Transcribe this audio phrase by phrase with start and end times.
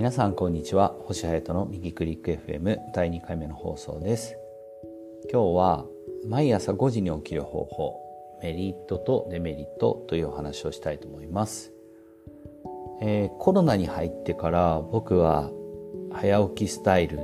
[0.00, 0.96] 皆さんこんにちは。
[1.00, 4.34] 星隼人の右クリック FM 第2回目の放送です。
[5.30, 5.84] 今日は
[6.26, 8.00] 毎朝5時に起きる方法
[8.42, 11.74] メリットとデメリットというお話をしたいと思います、
[13.02, 15.50] えー、コロナに入ってから僕は
[16.14, 17.18] 早起きスタイル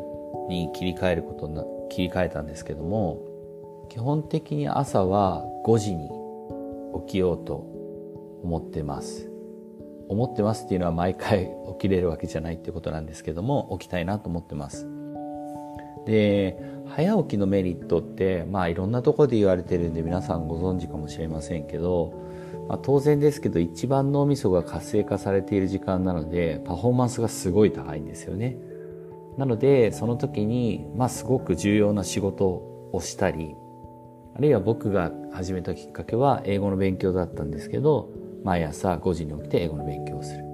[0.50, 6.10] に切り替えることな切り替えたんですけども基本的に朝は5時に
[7.06, 7.54] 起きようと
[8.42, 9.30] 思ってます。
[10.08, 14.86] 思ってますっていうのは毎回起きれるわけじゃないってことなんですけども起きたいなと思ってます。
[16.06, 16.56] で
[16.86, 22.14] 早起きのメリットってまあいろんなとこで言われてるんで皆さんご存知かもしれませんけど、
[22.68, 28.56] まあ、当然ですけど一番脳みそが活性化されている時間なのでパフォーマンスがすごい高いんですよね。
[29.36, 33.54] なのでその時にまあすごく重要な仕事をしたり
[34.34, 38.10] あるいは僕が始めたきっかけは英語の勉強だったんですけど
[38.46, 40.44] 毎朝5時に起きて英語の勉強をする、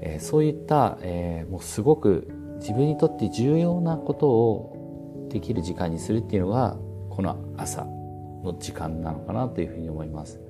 [0.00, 2.26] えー、そういった、えー、もうすごく
[2.58, 6.76] 自分にとって重要なことをできる時間にするっていうのが
[7.10, 10.40] この朝の時間なのかなというふうに思います。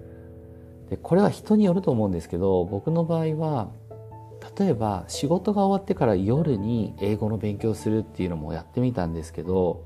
[0.89, 3.71] でこれは人によると思うんですけど僕の場合は
[4.59, 9.85] 例えば仕事が終わってから夜に英語の勉強するっていうのもやってみたんですけど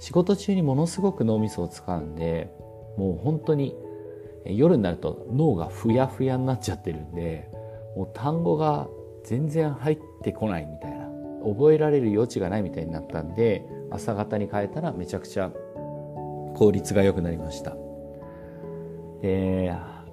[0.00, 2.52] 仕事中にものすごく脳みそを使うんで
[2.96, 3.76] もう本当に
[4.48, 7.50] 夜になると脳がふやふやになっちゃってるんで
[7.96, 8.88] もう単語が
[9.24, 11.08] 全然入ってこないみたいな
[11.44, 15.50] 覚えられる余地がないみたいになったんで朝方に変えたらめちゃくちゃ
[16.54, 17.76] 効率が良くなりました。
[19.22, 19.72] で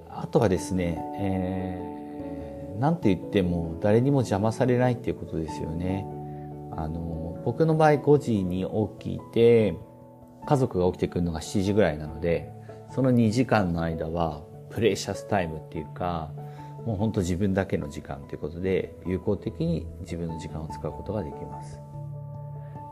[0.09, 6.05] あとはですね、えー、なんて言っても誰にも邪魔されないっていうことですよね。
[6.71, 8.65] あの僕の場合5時に
[8.99, 9.75] 起きて
[10.45, 12.51] 家族が起きてくるのが7時ぐらいなので
[12.95, 16.31] その2時間の間はプレシャスタイムっていうか
[16.85, 21.77] もうほんと自分だけの時間ということで有効的に自分の時間を使うことができます。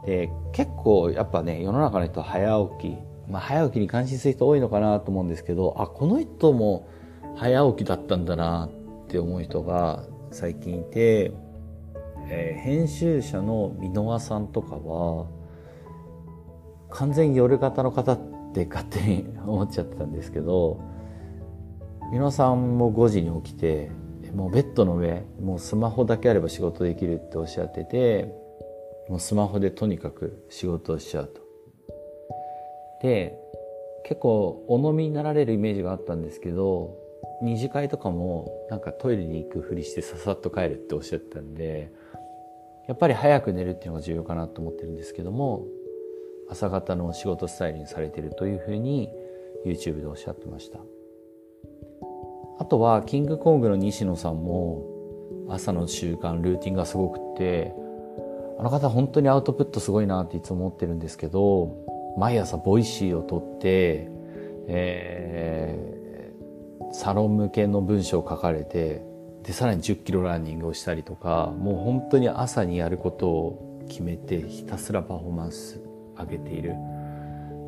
[0.05, 2.97] で結構やっぱね世の中の人は早起き、
[3.29, 6.89] まあ、早起きに関心する人多いのかなと思うんですけどあこの人も
[7.37, 8.69] 早起きだったんだな
[9.05, 11.31] って思う人が最近いて、
[12.27, 15.27] えー、編集者の箕輪さんとかは
[16.89, 18.32] 完全夜型の方って
[18.65, 20.79] 勝手に 思っちゃってたんですけど
[22.11, 23.91] 皆さんも5時に起きて
[24.35, 28.33] もうベッドの上もうスマホだけあれば仕事できるっておっしゃってて
[29.09, 31.41] もうスマホでとにかく仕事をしちゃうと。
[33.01, 33.37] で
[34.05, 36.97] 結構お飲みになられるイメージがあったんですけど
[37.41, 41.91] 二次会とかもなんかトイレに行くふりしてささっと帰るっておっしゃってたんで
[42.87, 45.65] やっぱり早く寝るっていうのが重要かなと思ってるんですけども
[46.49, 49.09] 朝方の仕事スタイルにされてるというふうに
[49.65, 50.79] YouTube でおっしゃってました。
[52.59, 54.85] あとはキングコングの西野さんも
[55.49, 57.73] 朝の習慣ルーティンがすごくって
[58.59, 64.07] あの方本当にアウトプットすごいなっていつも思ってるんですけど毎朝ボイシーを取って、
[64.67, 69.03] えー、サロン向けの文章を書かれて
[69.43, 75.81] でさらに10キロランニングをしたりとかもう本当に朝にやることを決めてひたすらパフォーマンス
[76.17, 76.75] 上げている。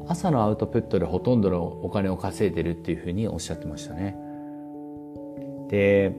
[0.07, 4.16] 朝のアウトプットでほとんどのお金を稼いでるっていうふうにおっしゃってましたね。
[5.69, 6.16] で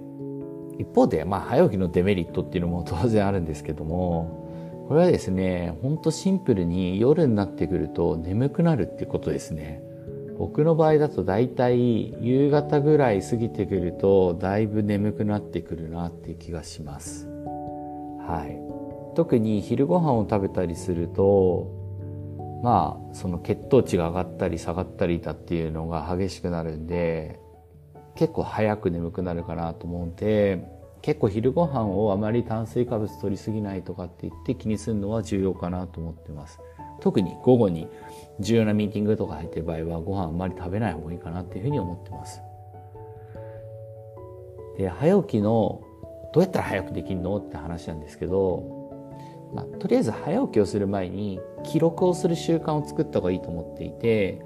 [0.79, 9.83] 一方で、まあ、早起きのデメリットっていうのも当然あるんですけどもこれはですねほんとシンプルに夜になってくると眠くなるっていうことですね。
[10.39, 17.27] 僕の場合だと大体夕方ぐらい過ぎてくるとだいぶ眠くなってくるなっていう気がします。
[17.27, 18.61] はい。
[19.15, 21.76] 特に昼ご飯を食べたりすると
[22.63, 27.39] まあその血糖値が上がったり下がったりだっていうのが激しくなるんで
[28.15, 30.67] 結構早く眠くなるかなと思うんで
[31.03, 36.59] 結構昼ご飯をあまり炭水化物取りすぎないとかって言って気にするのは重要かなと思ってます。
[37.01, 37.89] 特に午後に
[38.41, 42.41] 重要なミーティングとか入ってる場合はご飯あんまり食べない方がいいかなっていうふうに思ってます。
[44.79, 45.81] で早起きの
[46.33, 48.76] どうやったら早くできるのって話なんですけど
[49.57, 54.43] まあ、とりあえず早起きをする前に記録をする習慣を作った方がいいと思っていて、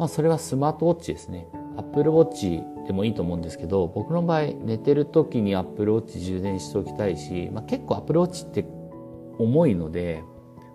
[0.00, 1.46] まあ、それはスマートウォッチですね。
[1.76, 8.64] Apple Watch でもいいと思うんですけど僕の場合寝てる時に Apple Watch 充電しておきたいし、まあ、結構 Apple Watch って
[9.38, 10.24] 重いので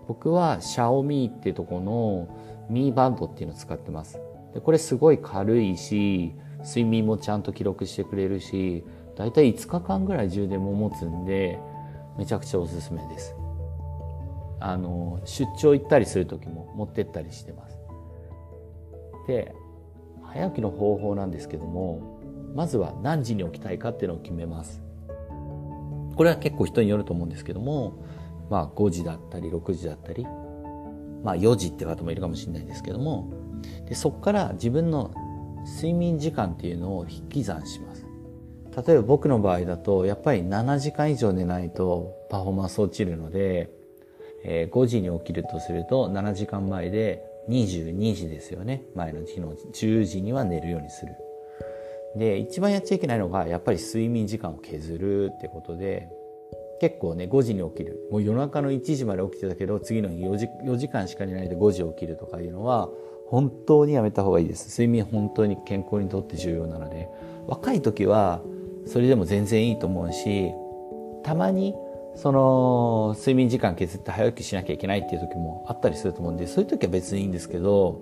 [0.07, 2.29] 僕は Xiaomi っていうとこの
[2.69, 4.17] ミーバンドっていうのを使ってます。
[4.53, 8.85] でこれすごい軽いし睡眠もちゃんと記録してくれるし
[9.17, 11.59] だいたい5日間ぐらい充電も持つんで
[12.17, 13.35] めちゃくちゃおすすめです。
[14.65, 17.77] あの出張行ったりする時も持ってったりしてます。
[19.27, 19.53] で
[20.23, 22.21] 早起きの方法なんですけども
[22.55, 24.81] まずは何時に起きたいかっていうのを決めます。
[26.15, 28.05] これは結構人によると思うんですけども、
[28.49, 30.23] まあ5時だったり6時だったり、
[31.23, 33.33] まあ4時って方もいるかもしれないんですけども、
[33.89, 35.11] でそこから自分の
[35.65, 38.05] 睡眠時間っていうのを引き算します。
[38.87, 43.71] 例えば僕の場合だと、やっぱり7時間以上寝ないとパフォーマンス落ちるので、
[44.43, 48.83] えー、5時に起きるとすると7時間前で22時ですよね。
[48.95, 51.15] 前の日の10時には寝るようにする。
[52.15, 56.09] で、一番やっちゃいけないのが、やっぱり睡眠時間を削るってことで、
[56.79, 58.07] 結構ね、5時に起きる。
[58.11, 62.89] もう夜中の1時まで起きてたけど、次の日4時 ,4 時間しか寝ないで5時起きるとかいうのは、
[63.27, 64.69] 本当にやめた方がいいです。
[64.79, 67.09] 睡眠本当に健康にとって重要なので、
[67.47, 68.41] 若い時は
[68.85, 70.51] それでも全然いいと思うし、
[71.23, 71.73] たまに
[72.15, 78.01] その睡眠時間削って早起きしなきゃいけないっていう時もあったりすると思うんで、そういう時は別にいいんですけど、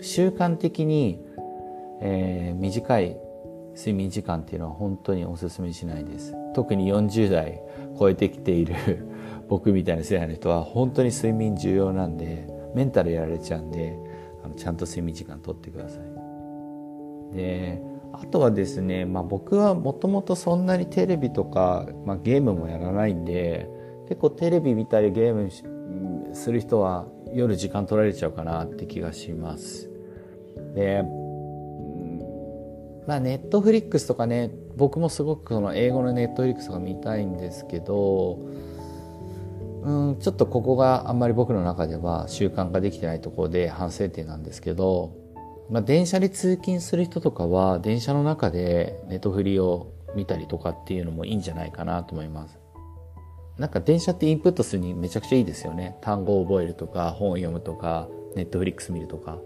[0.00, 1.24] 習慣的に、
[2.00, 3.16] えー、短い
[3.74, 6.34] 睡眠時間っていうのは本当にお勧めしないです。
[6.54, 7.60] 特に40代
[7.98, 8.74] 超えてきている
[9.48, 13.98] 僕みたいな世代の人は本当に睡眠重要なんで、メンタルやられちゃうんで、
[14.44, 17.36] あのちゃんと睡眠時間とってください。
[17.36, 17.82] で、
[18.12, 23.68] あとはですね、まあ、僕はもともとそんなにテレビとか、まあ、ゲームもやらないんで
[24.08, 29.90] 結構テレビ見たりゲームする人は夜時間取られちゃうかなって気がします。
[30.74, 31.02] で
[33.06, 38.38] まあネットフリックスとかね僕もすごくその英語のネットフリックスとか見たいんですけど
[39.82, 45.14] うんちょっとここがあんまり僕の中では習慣化できてないところで反省点なんですけど
[45.70, 52.58] まあ、電車で通勤する人とかは電車の中でネットフリを見たりとかっていうのもいいんじゃないかなと思います。
[53.58, 55.96] なんか電車ってインプットするにめちゃくちゃいいですよね。
[56.02, 59.38] 単語を覚えるとか、本を読むとか、ネットフリックス見るとか。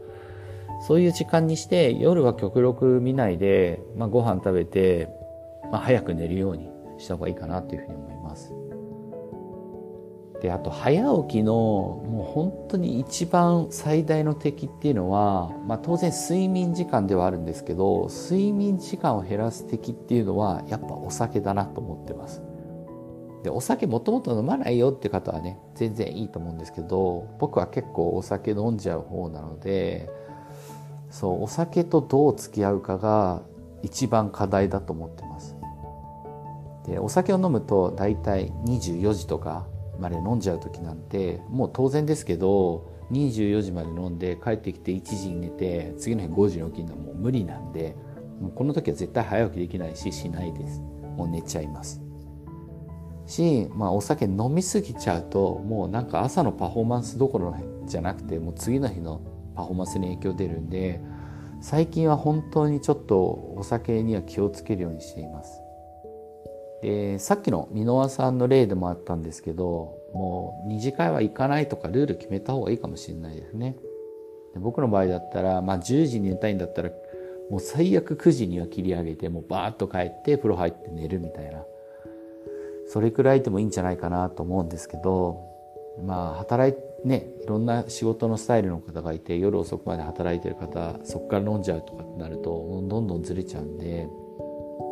[0.86, 5.08] そういう時間にして夜は極力見ないで、まあ、ご飯食べて、
[5.70, 8.52] まあ、早く寝るようにした方がいいかなというふうに思います。
[10.40, 22.42] であと早起きのもう本当に一番最大の敵っていうのは、まあ、当然睡眠時間ではあるんですけど睡眠時間を減らす敵っていうのはやっぱお酒だなと思ってます。
[23.42, 30.10] でお酒もともと飲まないよって方はね全然いいと思うんですけど僕は結構お酒飲んじゃう方なので
[31.10, 33.42] そうお酒とどう付き合うかが
[33.82, 35.56] 一番課題だと思ってます。
[36.86, 39.66] でお酒を飲むと大体24時とか
[40.00, 47.96] まで飲んじゃう時なんてもう当然ですけど24時まで飲んで帰ってきて1時に寝て次の日5時に起きるのはもう無理なんで
[48.40, 50.80] もうこの時は絶対早起きできないししないです。
[51.16, 52.00] もう寝ちゃいます。
[53.26, 57.54] し、まあ、お酒飲みすぎちゃうともうなんか朝のパフォーマンスどころ
[57.86, 59.20] じゃなくてもう次の日の
[59.54, 61.00] パフォーマンスに影響出るんで
[61.60, 63.18] 最近は本当にちょっと
[63.56, 65.60] お酒には気をつけるようにしています。
[66.82, 73.76] でさっきの箕輪さんの例でもあったんですけどもう二次会は行かないとかルール決めた方がいいかもしれないですね。
[74.54, 76.90] で僕の場合だったら、まあ、10時に寝たいんだったら
[77.50, 81.64] もう最悪9時には切り上げてもうバーッと帰って風呂入って寝るみたいな。
[82.90, 85.40] それくらいでもいいんじゃないかなと思うんですけど
[86.04, 94.08] まあ働いねいろんな仕事のスタイルの方がいて夜遅くまで働いてる方そこから飲んじゃうとかってなるとどんどんずれちゃうんで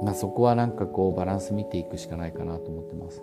[0.02, 3.22] まあ、そこはなんかこうバランス見ていくしかないかなと思ってます。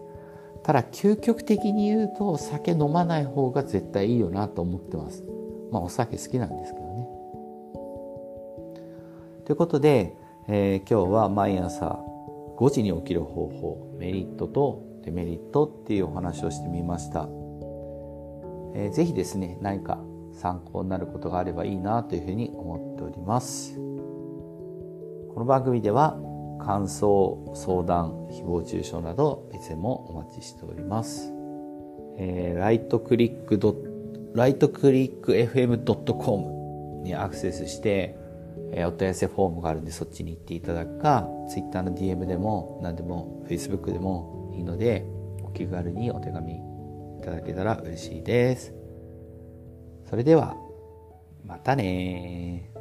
[0.64, 5.24] ただ究極的に言うと酒飲まない方が絶対いいよなと思ってます。
[5.72, 7.08] まあお酒好きなんですけどね。
[9.46, 10.18] ということで、
[10.48, 12.00] えー、今日は毎朝
[12.58, 17.28] 5時に起きる方法メリットとデメリットっていうお話をしてみました、
[18.74, 20.00] えー、ぜひですね何か
[20.34, 23.76] 参考になることがあればいいなというふうに思っております。
[23.76, 26.18] この番組では
[26.66, 31.32] 感想、相談、誹謗中傷などいつでもお待ちしております。
[32.18, 33.76] えー、ライトクリックド
[34.34, 38.18] ライトクリック FM.com にアクセスして、
[38.72, 45.06] えー、お問い合わせフォームがあるんでそっちに行っていただくか、Twitter の DM でも何でも Facebook でもいいので、
[45.44, 46.60] お気軽にお手紙い
[47.24, 48.74] ただけたら嬉しいです。
[50.10, 50.56] それでは、
[51.46, 52.72] またね